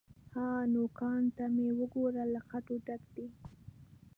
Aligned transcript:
_ها! 0.33 0.47
نوکانو 0.73 1.31
ته 1.37 1.43
مې 1.55 1.67
وګوره، 1.79 2.23
له 2.33 2.39
خټو 2.47 2.75
ډک 2.85 3.01
دي. 3.15 3.27